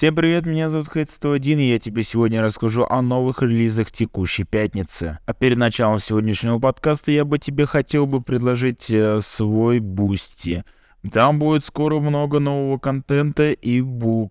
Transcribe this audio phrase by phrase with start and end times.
[0.00, 4.44] Всем привет, меня зовут Хэд 101, и я тебе сегодня расскажу о новых релизах текущей
[4.44, 5.18] пятницы.
[5.26, 10.64] А перед началом сегодняшнего подкаста я бы тебе хотел бы предложить э, свой Boosty.
[11.12, 13.82] Там будет скоро много нового контента и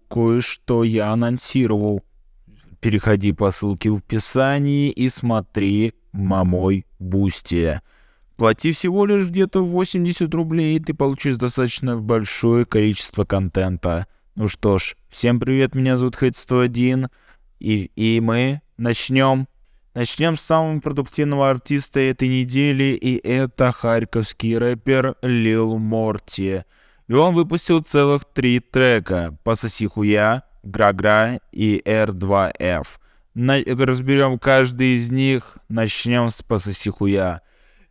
[0.10, 2.04] кое-что я анонсировал.
[2.80, 7.80] Переходи по ссылке в описании и смотри мой Boosty.
[8.38, 14.08] Плати всего лишь где-то 80 рублей, и ты получишь достаточно большое количество контента.
[14.40, 17.10] Ну что ж, всем привет, меня зовут Хейт 101,
[17.60, 19.50] и, и мы начнем.
[19.94, 26.64] Начнем с самого продуктивного артиста этой недели, и это харьковский рэпер Лил Морти.
[27.10, 32.88] И он выпустил целых три трека «Пососи хуя», «Гра-гра» и «R2F».
[33.34, 37.42] На- разберем каждый из них, начнем с «Пососи хуя».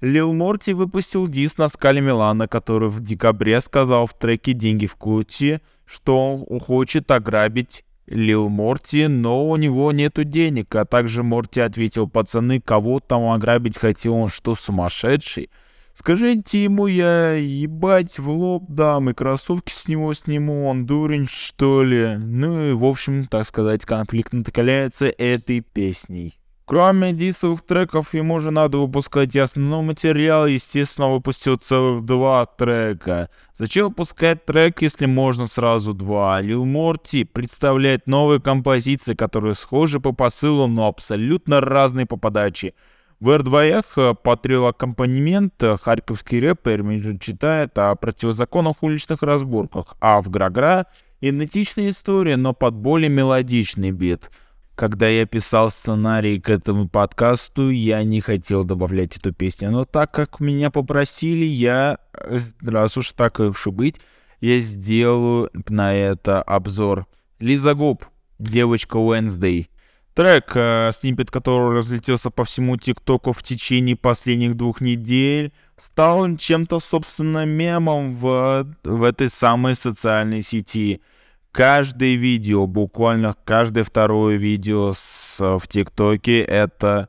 [0.00, 4.94] Лил Морти выпустил дис на скале Милана, который в декабре сказал в треке «Деньги в
[4.94, 10.72] Кути», что он хочет ограбить Лил Морти, но у него нету денег.
[10.76, 15.50] А также Морти ответил, пацаны, кого там ограбить хотел, он что, сумасшедший?
[15.94, 21.82] Скажите ему, я ебать в лоб дам и кроссовки с него сниму, он дурень что
[21.82, 22.16] ли?
[22.18, 26.38] Ну и в общем, так сказать, конфликт накаляется этой песней.
[26.68, 33.30] Кроме дисовых треков, ему же надо выпускать и основной материал, естественно, выпустил целых два трека.
[33.54, 36.42] Зачем выпускать трек, если можно сразу два?
[36.42, 42.74] Лил Морти представляет новые композиции, которые схожи по посылу, но абсолютно разные по подаче.
[43.18, 50.84] В R2F потрел аккомпанемент харьковский рэпер читает о противозаконных уличных разборках, а в Грагра
[51.22, 54.30] идентичная история, но под более мелодичный бит—
[54.78, 59.72] когда я писал сценарий к этому подкасту, я не хотел добавлять эту песню.
[59.72, 63.96] Но так как меня попросили, я, э, раз уж так уж и быть,
[64.40, 67.08] я сделаю на это обзор.
[67.40, 68.04] Лиза Губ,
[68.38, 69.66] девочка Wednesday.
[70.14, 76.78] Трек, э, снипет которого разлетелся по всему ТикТоку в течение последних двух недель, стал чем-то,
[76.78, 81.00] собственно, мемом в, в этой самой социальной сети—
[81.58, 87.08] каждое видео, буквально каждое второе видео с, в ТикТоке это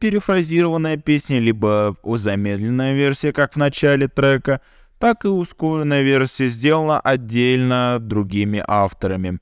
[0.00, 4.60] перефразированная песня, либо замедленная версия, как в начале трека,
[4.98, 9.38] так и ускоренная версия сделана отдельно другими авторами.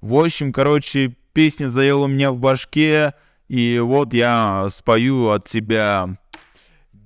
[0.00, 3.14] В общем, короче, песня заела у меня в башке,
[3.48, 6.16] и вот я спою от себя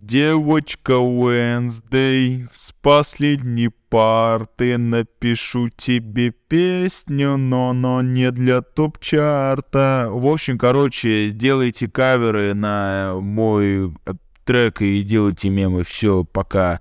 [0.03, 10.09] Девочка Уэнсдей, с последней парты напишу тебе песню, но но не для топ-чарта.
[10.11, 14.13] В общем, короче, делайте каверы на мой э,
[14.45, 15.85] трек и делайте мемы.
[15.85, 16.81] Все, пока.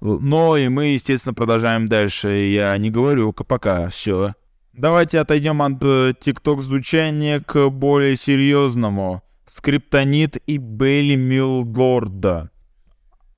[0.00, 2.30] Но и мы, естественно, продолжаем дальше.
[2.30, 3.90] Я не говорю пока.
[3.90, 4.32] Все.
[4.72, 9.22] Давайте отойдем от э, тикток звучания к более серьезному.
[9.46, 12.51] Скриптонит и Бейли Милгорда.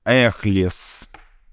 [0.05, 1.09] Эхлес.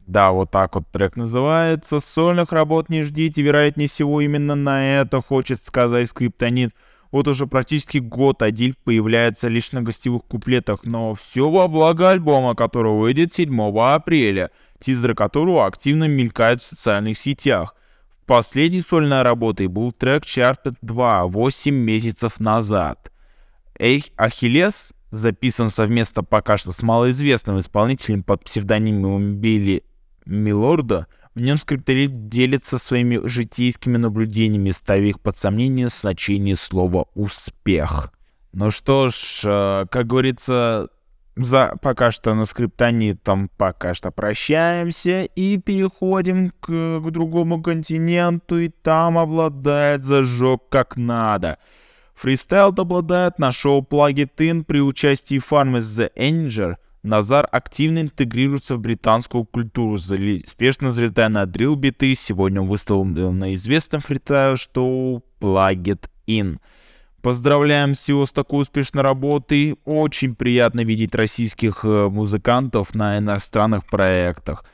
[0.07, 2.01] Да, вот так вот трек называется.
[2.01, 6.75] Сольных работ не ждите, вероятнее всего именно на это хочет сказать Скриптонит.
[7.11, 12.55] Вот уже практически год Адиль появляется лишь на гостевых куплетах, но все во благо альбома,
[12.55, 17.75] который выйдет 7 апреля, тизер которого активно мелькает в социальных сетях.
[18.27, 23.13] Последней сольной работой был трек Charted 2 8 месяцев назад.
[23.79, 29.85] Эй, Ахиллес записан совместно пока что с малоизвестным исполнителем под псевдонимом Билли
[30.25, 38.13] Милорда, в нем скриптолит делится своими житейскими наблюдениями, ставя их под сомнение значение слова «успех».
[38.53, 40.89] Ну что ж, э, как говорится,
[41.37, 48.59] за пока что на скриптоне там пока что прощаемся и переходим к, к другому континенту,
[48.59, 51.59] и там обладает зажог как надо—
[52.15, 56.77] Фристайл обладает на шоу Plug It In при участии Farmers The Anger.
[57.03, 62.15] Назар активно интегрируется в британскую культуру, успешно залетая на дрил-биты.
[62.15, 66.59] Сегодня он выставлен на известном фристайл-шоу Plug It In.
[67.23, 69.77] Поздравляем всего с такой успешной работой.
[69.85, 74.65] Очень приятно видеть российских э, музыкантов на иностранных проектах.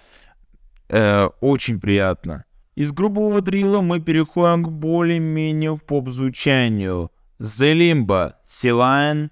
[0.89, 2.45] Э, очень приятно.
[2.75, 7.11] Из грубого дрила мы переходим к более-менее поп-звучанию.
[7.41, 9.31] The Limbo, Sea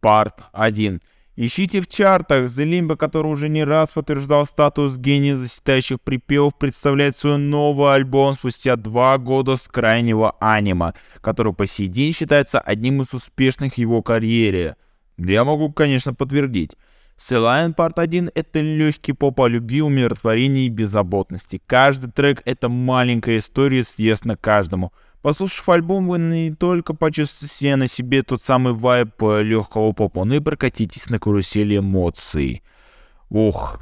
[0.00, 1.00] Part 1.
[1.36, 2.44] Ищите в чартах.
[2.44, 8.34] The Limbo, который уже не раз подтверждал статус гения заседающих припевов, представляет свой новый альбом
[8.34, 14.00] спустя два года с крайнего анима, который по сей день считается одним из успешных его
[14.00, 14.76] карьере.
[15.18, 16.76] Я могу, конечно, подтвердить.
[17.18, 21.60] Sea Part 1— это легкий поп о любви, умиротворении и беззаботности.
[21.66, 28.22] Каждый трек— это маленькая история, съестна каждому— Послушав альбом, вы не только почувствуете на себе
[28.22, 32.62] тот самый вайб э, легкого попа, но и прокатитесь на карусели эмоций.
[33.28, 33.80] Ух,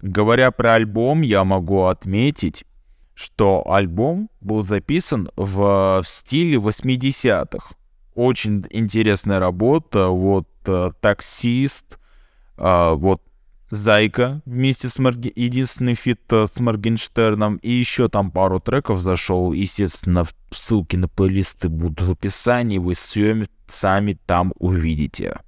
[0.00, 2.64] говоря про альбом, я могу отметить,
[3.14, 7.74] что альбом был записан в, в стиле 80-х.
[8.14, 10.08] Очень интересная работа.
[10.08, 11.98] Вот э, таксист,
[12.56, 13.22] э, вот
[13.70, 15.32] Зайка вместе с Марги...
[15.34, 17.56] единственный фит э, с Моргенштерном.
[17.56, 19.52] И еще там пару треков зашел.
[19.52, 22.78] Естественно, ссылки на плейлисты будут в описании.
[22.78, 25.38] Вы все сами там увидите.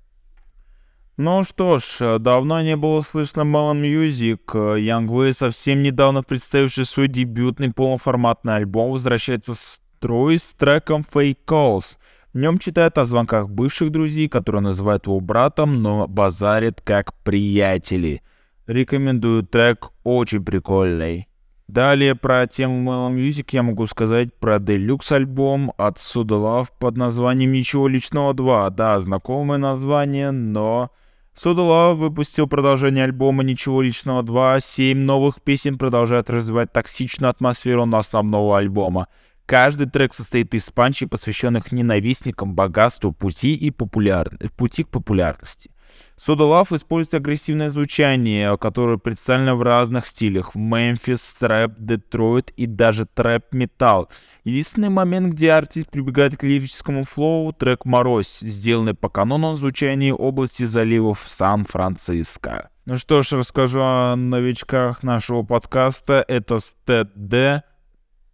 [1.16, 4.44] Ну что ж, э, давно не было слышно Melon Music.
[4.46, 11.96] Yungway, совсем недавно представивший свой дебютный полноформатный альбом, возвращается в строй с треком Fake Calls—
[12.32, 18.22] в нем читает о звонках бывших друзей, которые называют его братом, но базарит как приятели.
[18.66, 21.28] Рекомендую трек, очень прикольный.
[21.68, 27.52] Далее про тему Mellow Music я могу сказать про Deluxe альбом от Судолав под названием
[27.52, 28.70] «Ничего личного 2».
[28.70, 30.90] Да, знакомое название, но...
[31.34, 34.60] Судолав выпустил продолжение альбома «Ничего личного 2».
[34.60, 39.08] Семь новых песен продолжают развивать токсичную атмосферу на основного альбома.
[39.52, 44.30] Каждый трек состоит из панчей, посвященных ненавистникам, богатству, пути, и популяр...
[44.56, 45.70] пути к популярности.
[46.16, 50.54] Soda Love использует агрессивное звучание, которое представлено в разных стилях.
[50.54, 54.08] Мемфис, трэп, Детройт и даже трэп-металл.
[54.44, 60.62] Единственный момент, где артист прибегает к лирическому флоу, трек «Морозь», сделанный по канону звучания области
[60.62, 62.70] заливов Сан-Франциско.
[62.86, 66.24] Ну что ж, расскажу о новичках нашего подкаста.
[66.26, 67.64] Это Стэд Д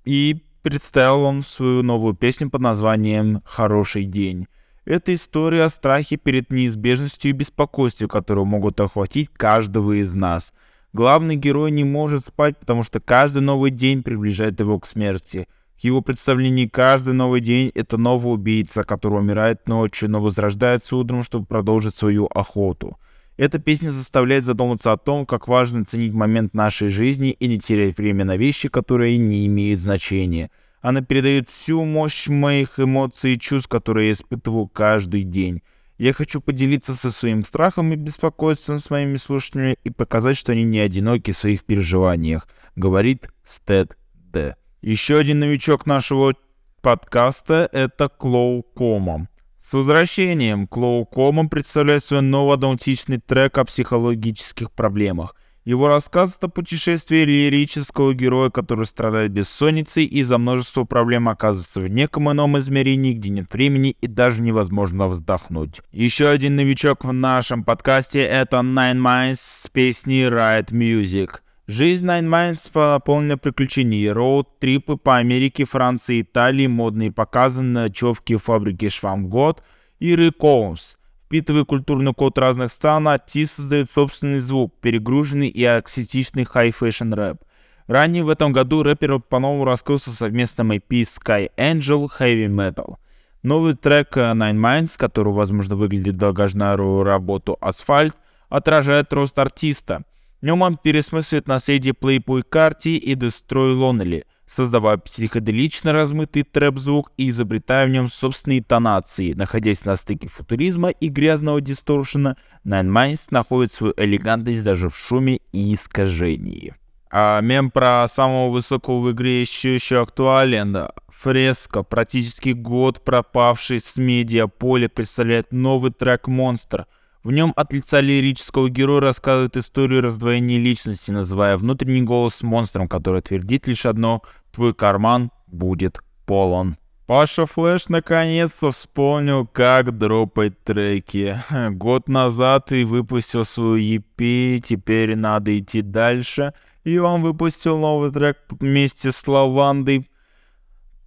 [0.05, 4.49] и представил он свою новую песню под названием «Хороший день».
[4.85, 10.53] Это история о страхе перед неизбежностью и беспокойством, которые могут охватить каждого из нас.
[10.93, 15.49] Главный герой не может спать, потому что каждый новый день приближает его к смерти.
[15.79, 21.23] В его представлении каждый новый день— это новый убийца, который умирает ночью, но возрождается утром,
[21.23, 22.99] чтобы продолжить свою охоту.
[23.39, 27.97] Эта песня заставляет задуматься о том, как важно ценить момент нашей жизни и не терять
[27.97, 30.51] время на вещи, которые не имеют значения.
[30.81, 35.63] Она передает всю мощь моих эмоций и чувств, которые я испытываю каждый день.
[35.99, 40.65] Я хочу поделиться со своим страхом и беспокойством с моими слушателями и показать, что они
[40.65, 44.57] не одиноки в своих переживаниях, говорит Стэд Д.
[44.83, 46.35] Еще один новичок нашего
[46.83, 49.29] подкаста— это Клоу Кома.
[49.61, 55.35] С возвращением Клоукома представляет свой новый аутентичный трек о психологических проблемах.
[55.65, 61.89] Его рассказ— это путешествие лирического героя, который страдает бессонницей и из-за множества проблем оказывается в
[61.89, 65.83] неком ином измерении, где нет времени и даже невозможно вздохнуть.
[65.91, 71.41] Еще один новичок в нашем подкасте— это Nine Minds с песней Ride Music—
[71.71, 78.89] Жизнь Nine Minds наполнена приключениями, роуд-трипы по Америке, Франции, Италии, модные показы, ночевки в фабрике
[78.89, 79.63] Швамгот
[79.99, 80.97] и Рекоунс.
[81.27, 87.43] Впитывая культурный код разных стран, артист создает собственный звук, перегруженный и аксетичный хай-фэшн рэп.
[87.87, 92.95] Ранее в этом году рэпер по-новому раскрылся совместном EP Sky Angel Heavy Metal.
[93.43, 98.17] Новый трек Nine Minds, который, возможно, выглядит долгожданную работу Асфальт,
[98.49, 100.05] отражает рост артиста—
[100.41, 107.31] в нем он пересмысливает наследие Playboy Carti и Destroy Lonely, создавая психоделично размытый трэп-звук и
[107.31, 109.33] изобретая в нем собственные тонации.
[109.33, 115.41] Находясь на стыке футуризма и грязного дисторшена, Nine Minds находит свою элегантность даже в шуме
[115.53, 116.75] и искажении.
[117.11, 120.89] А мем про самого высокого в игре еще еще актуален.
[121.09, 126.87] Фреска, практически год пропавший с медиаполя, представляет новый трек «Монстр»,
[127.25, 133.23] в нем от лица лирического героя рассказывает историю раздвоения личности, называя внутренний голос монстром, который
[133.23, 134.23] твердит лишь одно
[134.53, 136.77] «Твой карман будет полон».
[137.09, 141.41] Паша Флэш наконец-то вспомнил, как дропать треки.
[141.71, 146.53] Год назад и выпустил свою EP, теперь надо идти дальше.
[146.85, 150.07] И он выпустил новый трек вместе с Лавандой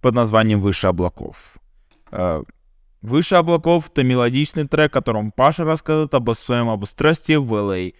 [0.00, 1.54] под названием «Выше облаков».
[3.02, 7.90] Выше облаков— это мелодичный трек, в котором Паша рассказывает об своем обустройстве в Л.А.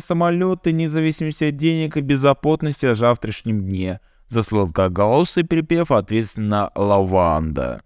[0.00, 4.00] Самолет и независимость от денег и беззаботности о завтрашнем дне.
[4.28, 7.82] За сладкоголосый припев ответственно Лаванда.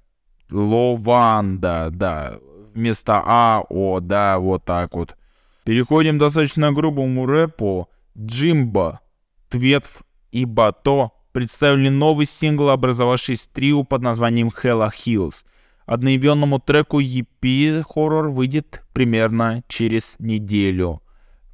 [0.53, 2.39] Лованда, да.
[2.75, 5.17] Вместо А, О, да, вот так вот.
[5.65, 7.89] Переходим к достаточно грубому рэпу.
[8.17, 9.01] Джимбо,
[9.49, 15.45] Тветв и Бато представили новый сингл, образовавший трио под названием Hella Hills—
[15.87, 21.03] Одноименному треку EP хоррор выйдет примерно через неделю.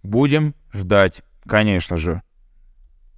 [0.02, 2.22] Будем ждать, конечно же.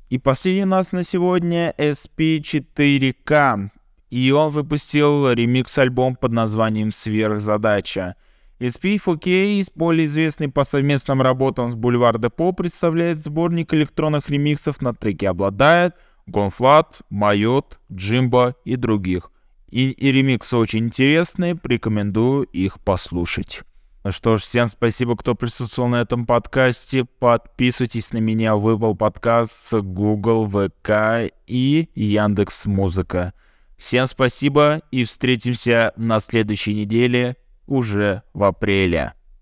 [0.08, 3.70] И последний у нас на сегодня SP4K.
[4.10, 8.16] и он выпустил ремикс-альбом под названием «Сверхзадача».
[8.58, 15.24] SP4K, более известный по совместным работам с Boulevard Depot, представляет сборник электронных ремиксов на треки
[15.24, 15.94] «Обладает»,
[16.26, 19.30] «GONE.Fludd», «Mayot», «Джимбо» и других.
[19.70, 23.62] И, и ремиксы очень интересные, порекомендую их послушать.
[24.02, 27.04] Ну что ж, всем спасибо, кто присутствовал на этом подкасте.
[27.04, 33.34] Подписывайтесь на меня в Apple Podcasts, Google, ВК и Яндекс Музыка.
[33.76, 37.36] Всем спасибо и встретимся на следующей неделе
[37.66, 39.14] уже в апреле.